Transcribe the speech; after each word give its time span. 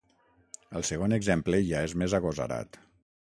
El 0.79 0.85
segon 0.89 1.13
exemple 1.17 1.61
ja 1.69 1.83
és 1.89 1.95
més 2.03 2.17
agosarat. 2.21 2.81